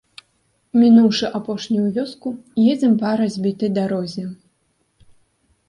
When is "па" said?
3.03-3.13